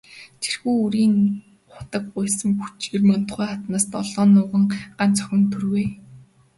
[0.41, 1.15] Тэрхүү үрийн
[1.73, 4.63] хутаг гуйсан хүчээр Мандухай хатнаас долоон нуган,
[4.97, 5.87] гагц охин төрвэй.